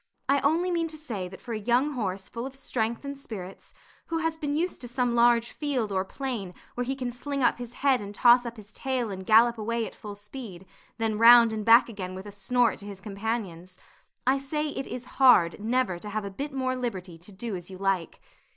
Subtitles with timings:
[0.27, 3.75] I only mean to say that for a young horse full of strength and spirits,
[4.07, 7.59] who has been used to some large field or plain where he can fling up
[7.59, 10.65] his head and toss up his tail and gallop away at full speed,
[10.97, 13.77] then round and back again with a snort to his companions
[14.25, 17.69] I say it is hard never to have a bit more liberty to do as
[17.69, 18.19] you like.